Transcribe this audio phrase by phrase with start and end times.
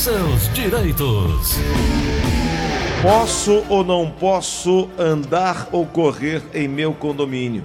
[0.00, 1.58] seus direitos.
[3.02, 7.62] Posso ou não posso andar ou correr em meu condomínio?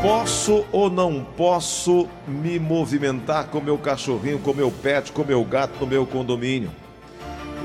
[0.00, 5.80] Posso ou não posso me movimentar com meu cachorrinho, com meu pet, com meu gato
[5.80, 6.70] no meu condomínio?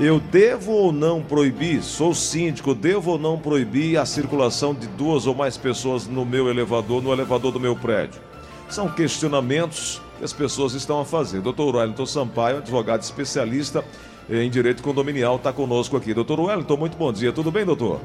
[0.00, 5.28] Eu devo ou não proibir, sou síndico, devo ou não proibir a circulação de duas
[5.28, 8.20] ou mais pessoas no meu elevador, no elevador do meu prédio?
[8.68, 11.40] São questionamentos que as pessoas estão a fazer.
[11.40, 13.82] Doutor Wellington Sampaio, advogado especialista
[14.28, 16.12] em direito condominial, está conosco aqui.
[16.12, 17.32] Doutor Wellington, muito bom dia.
[17.32, 18.00] Tudo bem, doutor?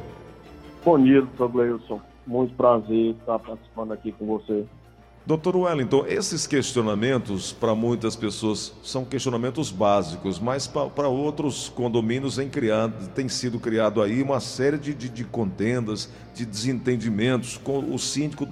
[0.84, 2.02] Bom dia, doutor Gleilson.
[2.26, 4.64] Muito prazer estar participando aqui com você.
[5.26, 12.48] Doutor Wellington, esses questionamentos, para muitas pessoas, são questionamentos básicos, mas para outros condomínios tem,
[12.48, 17.58] criado, tem sido criado aí uma série de, de, de contendas, de desentendimentos.
[17.58, 18.46] Com, o síndico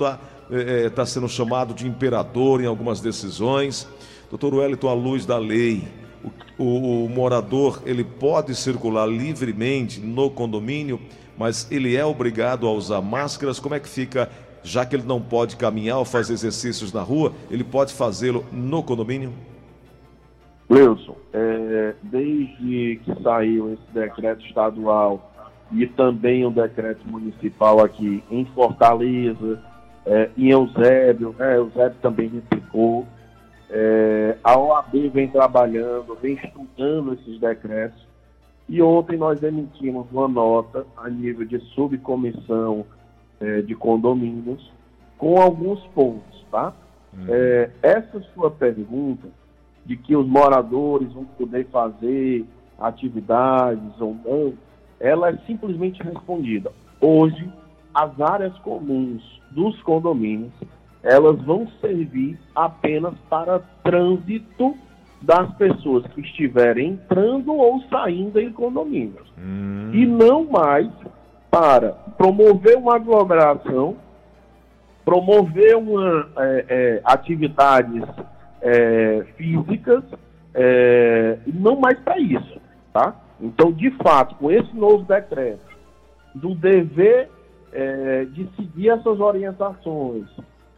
[0.50, 3.88] está é, é, tá sendo chamado de imperador em algumas decisões.
[4.30, 5.88] Doutor Wellington, à luz da lei,
[6.58, 11.00] o, o, o morador ele pode circular livremente no condomínio,
[11.38, 13.60] mas ele é obrigado a usar máscaras.
[13.60, 14.30] Como é que fica
[14.63, 18.82] já que ele não pode caminhar ou fazer exercícios na rua, ele pode fazê-lo no
[18.82, 19.34] condomínio?
[20.72, 25.32] Wilson, é, desde que saiu esse decreto estadual
[25.72, 29.62] e também o decreto municipal aqui em Fortaleza,
[30.05, 33.05] é, em Eusébio, né, Eusébio também replicou,
[33.70, 38.05] é, a OAB vem trabalhando, vem estudando esses decretos,
[38.68, 42.85] e ontem nós emitimos uma nota a nível de subcomissão
[43.40, 44.71] é, de condomínios,
[45.18, 46.73] com alguns pontos, tá?
[47.13, 47.26] Uhum.
[47.29, 49.27] É, essa sua pergunta
[49.85, 52.45] de que os moradores vão poder fazer
[52.79, 54.54] atividades ou não,
[54.99, 56.71] ela é simplesmente respondida.
[56.99, 57.49] Hoje,
[57.94, 60.54] as áreas comuns dos condomínios,
[61.04, 64.75] elas vão servir apenas para trânsito
[65.22, 69.31] das pessoas que estiverem entrando ou saindo em condomínios.
[69.38, 69.91] Hum.
[69.94, 70.90] E não mais
[71.50, 73.96] para promover uma aglomeração,
[75.06, 78.03] promover uma, é, é, atividades
[78.62, 80.03] é, físicas,
[80.53, 82.59] é, não mais para isso,
[82.91, 83.16] tá?
[83.40, 85.66] Então, de fato, com esse novo decreto,
[86.34, 87.29] do dever
[87.73, 90.25] é, de seguir essas orientações,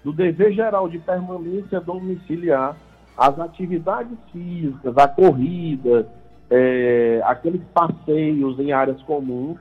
[0.04, 2.78] do dever geral de permanência domiciliar,
[3.18, 6.08] as atividades físicas, a corrida,
[6.50, 9.58] é, aqueles passeios em áreas comuns,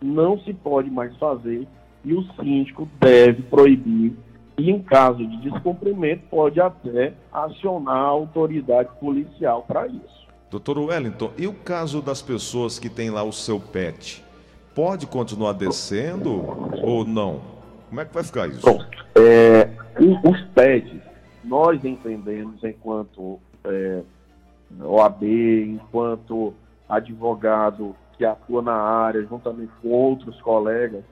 [0.00, 1.66] não se pode mais fazer
[2.04, 4.14] e o síndico deve proibir
[4.56, 10.28] e, em caso de descumprimento, pode até acionar a autoridade policial para isso.
[10.50, 14.24] Doutor Wellington, e o caso das pessoas que têm lá o seu pet?
[14.78, 16.30] Pode continuar descendo
[16.84, 17.40] ou não?
[17.88, 18.64] Como é que vai ficar isso?
[18.64, 18.78] Bom,
[19.16, 19.68] é,
[20.22, 21.02] os pets,
[21.42, 24.02] nós entendemos enquanto é,
[24.80, 26.54] OAB, enquanto
[26.88, 31.02] advogado que atua na área, juntamente com outros colegas,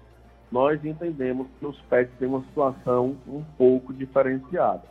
[0.53, 4.84] nós entendemos que os PETs têm uma situação um pouco diferenciada.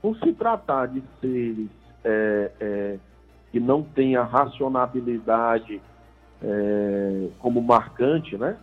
[0.00, 1.68] Por se tratar de seres
[2.02, 2.98] é, é,
[3.52, 5.82] que não têm a racionabilidade
[6.42, 8.56] é, como marcante, né?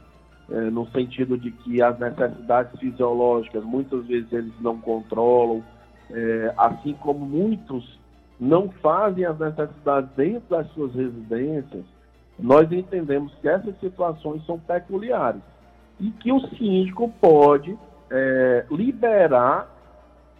[0.49, 5.63] É, no sentido de que as necessidades fisiológicas muitas vezes eles não controlam,
[6.11, 7.99] é, assim como muitos
[8.39, 11.83] não fazem as necessidades dentro das suas residências,
[12.37, 15.41] nós entendemos que essas situações são peculiares
[15.99, 17.75] e que o síndico pode
[18.11, 19.73] é, liberar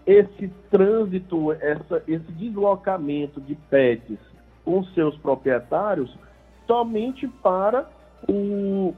[0.05, 4.19] esse trânsito, essa, esse deslocamento de pets
[4.63, 6.15] com seus proprietários
[6.67, 7.89] somente para
[8.27, 8.93] o,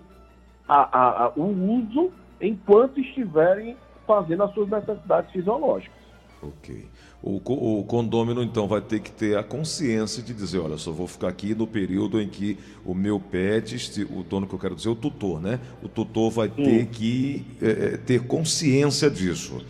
[0.67, 2.11] a, a, a, o uso
[2.41, 5.97] enquanto estiverem fazendo as suas necessidades fisiológicas.
[6.41, 6.85] Ok.
[7.21, 7.41] O,
[7.79, 11.27] o condômino, então, vai ter que ter a consciência de dizer: olha, só vou ficar
[11.29, 14.95] aqui no período em que o meu pet, o dono que eu quero dizer, o
[14.95, 15.59] tutor, né?
[15.81, 16.63] O tutor vai Sim.
[16.63, 19.65] ter que é, ter consciência disso,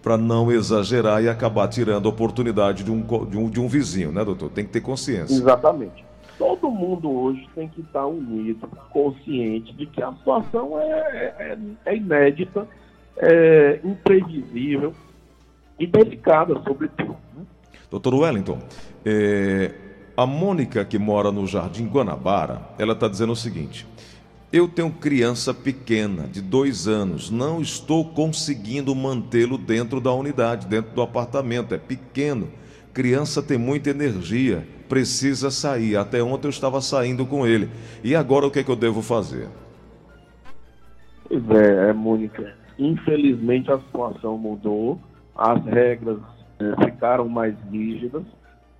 [0.00, 4.12] para não exagerar e acabar tirando a oportunidade de um, de, um, de um vizinho,
[4.12, 4.50] né, doutor?
[4.50, 5.34] Tem que ter consciência.
[5.34, 6.04] Exatamente.
[6.38, 11.96] Todo mundo hoje tem que estar unido, consciente de que a situação é, é, é
[11.96, 12.66] inédita,
[13.16, 14.92] é imprevisível
[15.78, 17.16] e delicada, sobretudo.
[17.36, 17.44] Né?
[17.90, 18.58] Doutor Wellington,
[19.04, 19.72] é,
[20.16, 23.86] a Mônica, que mora no Jardim Guanabara, ela está dizendo o seguinte:
[24.52, 30.94] eu tenho criança pequena, de dois anos, não estou conseguindo mantê-lo dentro da unidade, dentro
[30.94, 32.50] do apartamento, é pequeno.
[32.92, 35.96] Criança tem muita energia, precisa sair.
[35.96, 37.70] Até ontem eu estava saindo com ele.
[38.04, 39.48] E agora o que, é que eu devo fazer?
[41.26, 42.54] Pois é, é Mônica.
[42.78, 45.00] Infelizmente a situação mudou
[45.34, 46.18] as regras
[46.58, 48.22] é, ficaram mais rígidas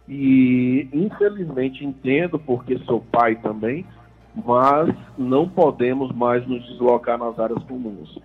[0.09, 3.87] E infelizmente entendo, porque sou pai também,
[4.35, 8.19] mas não podemos mais nos deslocar nas áreas comuns.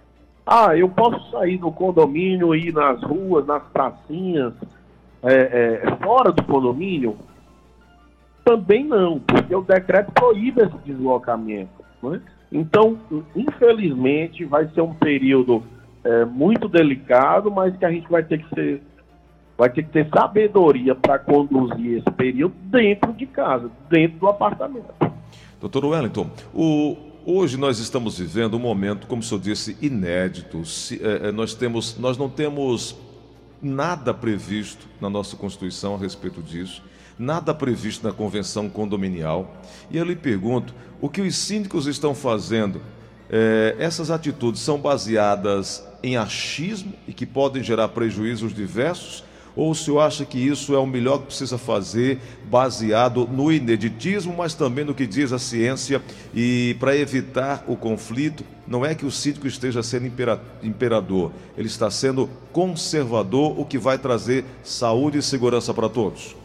[0.46, 4.54] Ah, eu posso sair do condomínio, ir nas ruas, nas pracinhas,
[5.24, 7.18] é, é, fora do condomínio?
[8.44, 11.84] Também não, porque o decreto proíbe esse deslocamento.
[12.02, 12.22] Né?
[12.52, 12.98] Então,
[13.36, 15.64] infelizmente, vai ser um período
[16.04, 18.82] é, muito delicado, mas que a gente vai ter que ser,
[19.58, 24.94] vai ter que ter sabedoria para conduzir esse período dentro de casa, dentro do apartamento.
[25.60, 30.64] Doutor Wellington, o, hoje nós estamos vivendo um momento, como o senhor disse, inédito.
[30.64, 32.96] Se, é, é, nós, temos, nós não temos
[33.62, 36.84] nada previsto na nossa Constituição a respeito disso,
[37.18, 39.56] nada previsto na Convenção Condominial.
[39.90, 42.82] E eu lhe pergunto: o que os síndicos estão fazendo?
[43.30, 49.24] É, essas atitudes são baseadas em achismo e que podem gerar prejuízos diversos?
[49.58, 54.36] Ou o senhor acha que isso é o melhor que precisa fazer, baseado no ineditismo,
[54.38, 56.00] mas também no que diz a ciência,
[56.32, 60.06] e para evitar o conflito, não é que o síndico esteja sendo
[60.62, 66.36] imperador, ele está sendo conservador, o que vai trazer saúde e segurança para todos?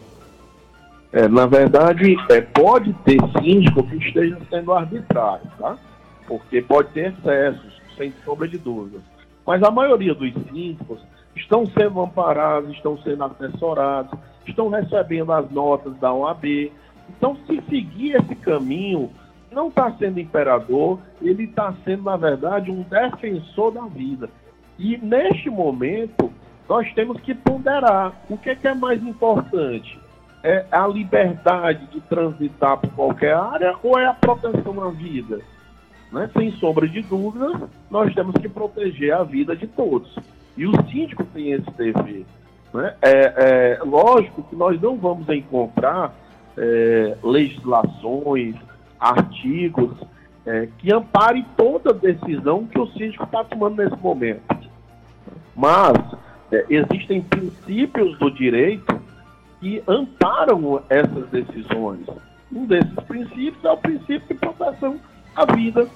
[1.12, 5.76] É, na verdade, é, pode ter síndico que esteja sendo arbitrário, tá?
[6.26, 9.00] Porque pode ter excessos, sem sombra de dúvida.
[9.47, 11.00] Mas a maioria dos síndicos
[11.37, 16.73] estão sendo amparados, estão sendo assessorados, estão recebendo as notas da OAB.
[17.08, 19.11] Então, se seguir esse caminho,
[19.50, 24.29] não está sendo imperador, ele está sendo, na verdade, um defensor da vida.
[24.79, 26.32] E neste momento,
[26.69, 30.00] nós temos que ponderar o que é, que é mais importante.
[30.43, 35.40] É a liberdade de transitar por qualquer área ou é a proteção à vida?
[36.11, 36.28] Né?
[36.37, 40.12] Sem sombra de dúvidas, nós temos que proteger a vida de todos.
[40.56, 42.25] E o síndico tem esse dever.
[42.72, 42.94] Né?
[43.02, 46.14] É, é, lógico que nós não vamos encontrar
[46.56, 48.56] é, legislações,
[48.99, 49.93] artigos
[50.46, 54.43] é, que amparem toda decisão que o síndico está tomando nesse momento.
[55.54, 55.96] Mas
[56.50, 59.00] é, existem princípios do direito
[59.60, 62.06] que amparam essas decisões.
[62.52, 64.99] Um desses princípios é o princípio de proteção
[65.34, 65.88] à vida,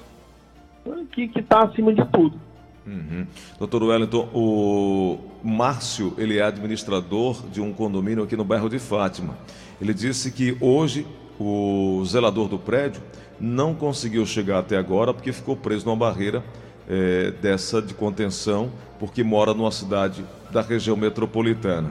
[0.84, 1.04] né?
[1.12, 2.45] que está acima de tudo.
[2.86, 3.26] Uhum.
[3.58, 9.36] Doutor Wellington, o Márcio, ele é administrador de um condomínio aqui no bairro de Fátima.
[9.80, 11.06] Ele disse que hoje
[11.38, 13.02] o zelador do prédio
[13.40, 16.42] não conseguiu chegar até agora porque ficou preso numa barreira
[16.88, 21.90] é, dessa de contenção, porque mora numa cidade da região metropolitana.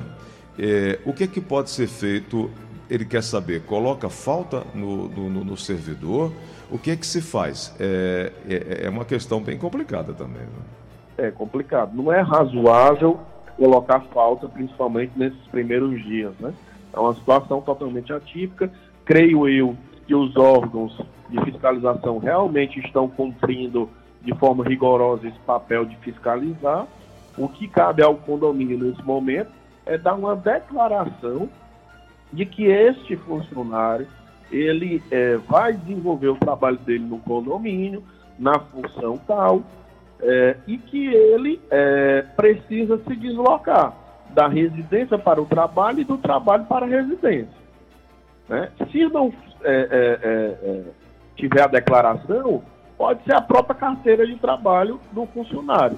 [0.57, 2.49] É, o que, é que pode ser feito?
[2.89, 6.31] Ele quer saber, coloca falta no, no, no servidor?
[6.69, 7.73] O que é que se faz?
[7.79, 10.43] É, é, é uma questão bem complicada também.
[10.43, 10.84] Né?
[11.17, 11.95] É complicado.
[11.95, 13.19] Não é razoável
[13.57, 16.53] colocar falta, principalmente nesses primeiros dias, né?
[16.93, 18.71] É uma situação totalmente atípica.
[19.03, 19.75] Creio eu
[20.07, 23.89] que os órgãos de fiscalização realmente estão cumprindo
[24.21, 26.85] de forma rigorosa esse papel de fiscalizar.
[27.37, 29.51] O que cabe ao condomínio nesse momento
[29.85, 31.49] é dar uma declaração
[32.31, 34.07] de que este funcionário
[34.51, 38.03] ele é, vai desenvolver o trabalho dele no condomínio,
[38.37, 39.61] na função tal,
[40.21, 43.93] é, e que ele é, precisa se deslocar
[44.29, 47.65] da residência para o trabalho e do trabalho para a residência.
[48.49, 48.69] Né?
[48.91, 49.33] Se não
[49.63, 50.83] é, é, é, é
[51.35, 52.63] tiver a declaração,
[52.97, 55.97] pode ser a própria carteira de trabalho do funcionário.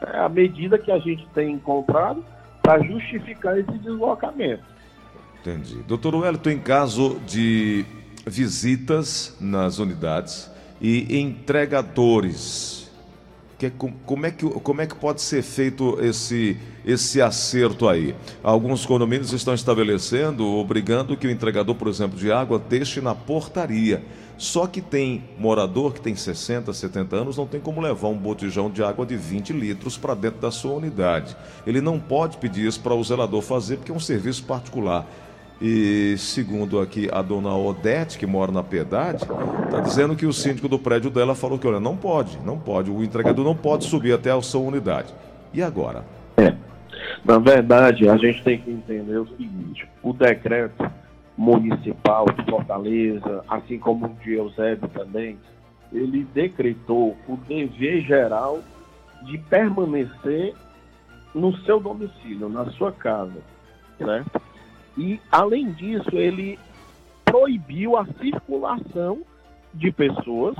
[0.00, 2.24] É a medida que a gente tem encontrado
[2.62, 4.64] para justificar esse deslocamento.
[5.40, 5.76] Entendi.
[5.86, 7.84] Doutor Wellington, em caso de
[8.26, 10.50] visitas nas unidades
[10.80, 12.85] e entregadores,
[13.58, 13.70] que,
[14.04, 18.14] como, é que, como é que pode ser feito esse, esse acerto aí?
[18.42, 24.02] Alguns condomínios estão estabelecendo, obrigando que o entregador, por exemplo, de água deixe na portaria.
[24.36, 28.70] Só que tem morador que tem 60, 70 anos, não tem como levar um botijão
[28.70, 31.34] de água de 20 litros para dentro da sua unidade.
[31.66, 35.06] Ele não pode pedir isso para o zelador fazer, porque é um serviço particular.
[35.60, 39.24] E segundo aqui a dona Odete, que mora na Piedade,
[39.64, 42.90] está dizendo que o síndico do prédio dela falou que, olha, não pode, não pode,
[42.90, 45.14] o entregador não pode subir até a sua unidade.
[45.54, 46.04] E agora?
[46.36, 46.54] É.
[47.24, 50.90] Na verdade, a gente tem que entender o seguinte: o decreto
[51.36, 55.38] municipal de Fortaleza, assim como o de Eusébio também,
[55.92, 58.60] ele decretou o dever geral
[59.22, 60.54] de permanecer
[61.34, 63.38] no seu domicílio, na sua casa,
[63.98, 64.40] certo?
[64.96, 66.58] E, além disso, ele
[67.24, 69.20] proibiu a circulação
[69.74, 70.56] de pessoas,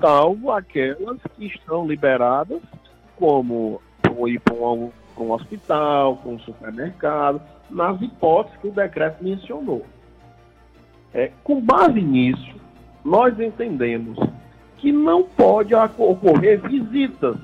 [0.00, 2.60] salvo aquelas que estão liberadas,
[3.16, 3.80] como
[4.26, 7.40] ir para um, um hospital, para um supermercado,
[7.70, 9.84] nas hipóteses que o decreto mencionou.
[11.14, 12.54] É, com base nisso,
[13.04, 14.18] nós entendemos
[14.76, 17.36] que não pode ocorrer visitas.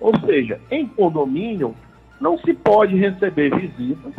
[0.00, 1.74] Ou seja, em condomínio,
[2.20, 4.12] não se pode receber visitas,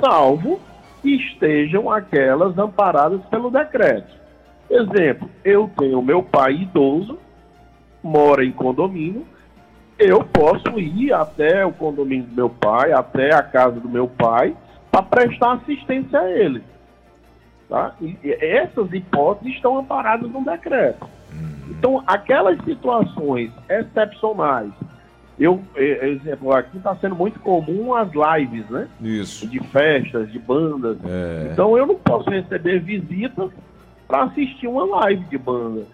[0.00, 0.60] salvo
[1.02, 4.14] que estejam aquelas amparadas pelo decreto.
[4.68, 7.18] Exemplo, eu tenho meu pai idoso,
[8.02, 9.24] mora em condomínio,
[9.98, 14.54] eu posso ir até o condomínio do meu pai, até a casa do meu pai,
[14.90, 16.62] para prestar assistência a ele.
[17.68, 17.94] Tá?
[18.00, 21.04] E essas hipóteses estão amparadas no decreto.
[21.32, 21.70] Uhum.
[21.70, 24.72] Então, aquelas situações excepcionais,
[25.38, 28.88] eu, exemplo, aqui está sendo muito comum as lives, né?
[29.00, 29.46] Isso.
[29.46, 30.98] De festas, de bandas.
[31.04, 31.50] É.
[31.52, 33.50] Então, eu não posso receber visitas
[34.08, 35.86] para assistir uma live de banda.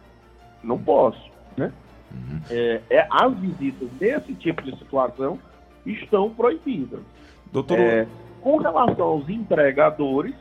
[0.63, 1.21] Não posso,
[1.57, 1.73] né?
[2.13, 2.41] Uhum.
[2.51, 5.39] É, é, as visitas nesse tipo de situação
[5.85, 7.01] estão proibidas.
[7.53, 7.79] Doutor...
[7.79, 8.07] É,
[8.41, 10.35] com relação aos empregadores,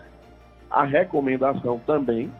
[0.70, 2.32] a recomendação também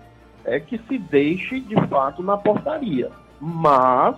[0.44, 3.12] é que se deixe de fato na portaria.
[3.40, 4.16] Mas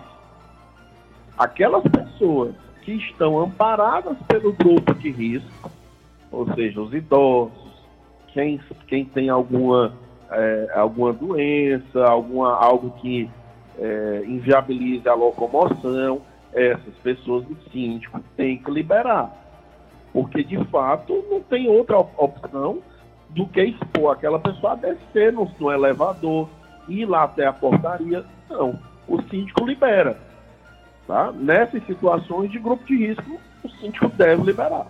[1.38, 5.70] aquelas pessoas que estão amparadas pelo grupo de risco,
[6.30, 7.52] ou seja, os idosos,
[8.28, 9.92] quem, quem tem alguma,
[10.30, 13.30] é, alguma doença, alguma, algo que
[13.78, 16.20] é, inviabilize a locomoção,
[16.52, 19.30] essas pessoas o síndico tem que liberar.
[20.12, 22.78] Porque, de fato, não tem outra opção
[23.30, 26.48] do que expor aquela pessoa a descer no, no elevador,
[26.88, 28.24] ir lá até a portaria.
[28.48, 30.16] Não, o síndico libera.
[31.06, 31.32] Tá?
[31.32, 34.86] Nessas situações de grupo de risco, o síndico deve liberar.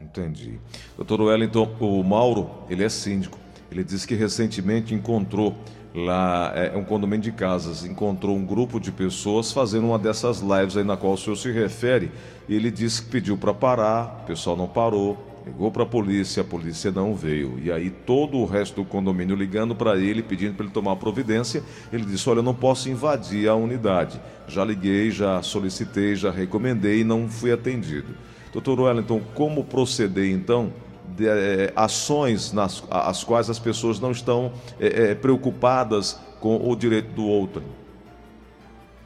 [0.00, 0.60] Entendi.
[0.96, 3.38] Doutor Wellington, o Mauro, ele é síndico.
[3.70, 5.56] Ele disse que recentemente encontrou
[5.94, 10.40] lá, é, é um condomínio de casas, encontrou um grupo de pessoas fazendo uma dessas
[10.40, 12.10] lives aí na qual o senhor se refere.
[12.48, 15.16] E ele disse que pediu para parar, o pessoal não parou,
[15.46, 17.56] Ligou para a polícia, a polícia não veio.
[17.62, 21.62] E aí todo o resto do condomínio ligando para ele, pedindo para ele tomar providência.
[21.92, 24.20] Ele disse: Olha, eu não posso invadir a unidade.
[24.48, 28.08] Já liguei, já solicitei, já recomendei e não fui atendido.
[28.52, 30.72] Doutor Wellington, como proceder então?
[31.16, 34.50] De, é, ações nas as quais as pessoas não estão
[34.80, 37.62] é, é, preocupadas com o direito do outro.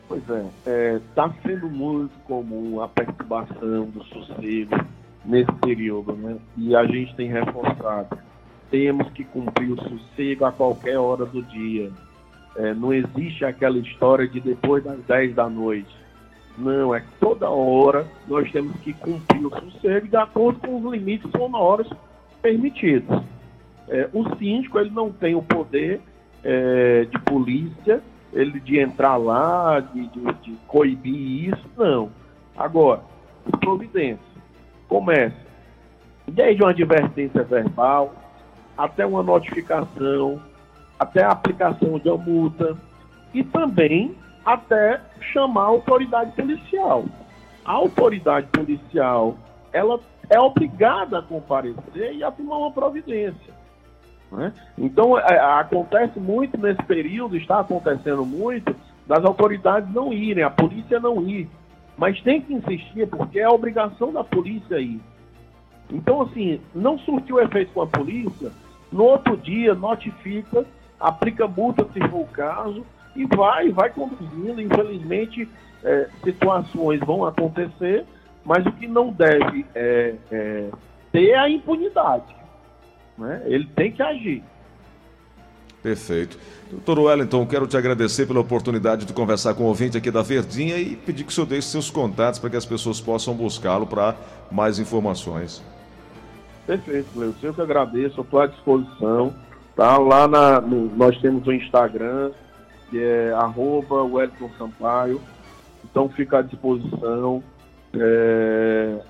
[0.08, 0.22] Pois
[0.66, 4.74] é, está sendo muito comum a perturbação do sossego
[5.24, 6.36] nesse período, né?
[6.56, 8.18] E a gente tem reforçado.
[8.70, 11.90] Temos que cumprir o sossego a qualquer hora do dia.
[12.56, 15.94] É, não existe aquela história de depois das 10 da noite.
[16.58, 21.30] Não, é toda hora nós temos que cumprir o sossego de acordo com os limites
[21.30, 21.88] sonoros
[22.42, 23.22] permitidos.
[23.88, 26.00] É, o síndico ele não tem o poder
[26.44, 32.10] é, de polícia, ele de entrar lá, de, de, de coibir isso, não.
[32.56, 33.00] Agora,
[33.60, 34.29] providência
[34.90, 35.36] começa
[36.26, 38.12] desde uma advertência verbal
[38.76, 40.42] até uma notificação,
[40.98, 42.76] até a aplicação de uma multa
[43.32, 45.00] e também até
[45.32, 47.04] chamar a autoridade policial.
[47.64, 49.36] A autoridade policial
[49.72, 53.54] ela é obrigada a comparecer e a tomar uma providência.
[54.32, 54.52] Né?
[54.76, 58.74] Então, é, acontece muito nesse período, está acontecendo muito,
[59.06, 61.48] das autoridades não irem, a polícia não ir.
[62.00, 65.02] Mas tem que insistir, porque é a obrigação da polícia ir.
[65.92, 68.50] Então, assim, não surtiu efeito com a polícia,
[68.90, 70.64] no outro dia notifica,
[70.98, 74.62] aplica multa se for o caso, e vai, vai conduzindo.
[74.62, 75.46] Infelizmente,
[75.84, 78.06] é, situações vão acontecer,
[78.46, 80.70] mas o que não deve é, é,
[81.12, 82.34] ter é a impunidade.
[83.18, 83.42] Né?
[83.44, 84.42] Ele tem que agir.
[85.82, 86.38] Perfeito.
[86.70, 90.76] Doutor Wellington, quero te agradecer pela oportunidade de conversar com o ouvinte aqui da Verdinha
[90.76, 94.14] e pedir que o senhor deixe seus contatos para que as pessoas possam buscá-lo para
[94.50, 95.62] mais informações.
[96.66, 97.48] Perfeito, Cleucio.
[97.48, 99.34] Eu que agradeço, estou à disposição.
[99.74, 99.96] Tá?
[99.96, 102.30] Lá na, no, nós temos o Instagram,
[102.90, 105.20] que é arroba Wellington Sampaio.
[105.84, 107.42] Então fica à disposição.
[107.94, 109.00] É,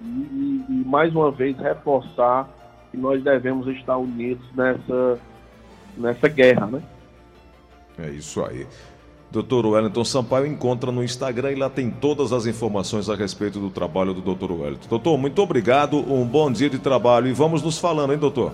[0.00, 2.48] e, e mais uma vez reforçar
[2.90, 5.18] que nós devemos estar unidos nessa
[5.96, 6.82] nessa guerra, né?
[7.98, 8.66] É isso aí.
[9.30, 9.66] Dr.
[9.66, 14.14] Wellington Sampaio encontra no Instagram e lá tem todas as informações a respeito do trabalho
[14.14, 14.52] do Dr.
[14.52, 14.88] Wellington.
[14.88, 18.52] Doutor, muito obrigado, um bom dia de trabalho e vamos nos falando, hein, doutor?